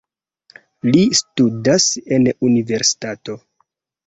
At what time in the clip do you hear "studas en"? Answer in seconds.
1.19-2.27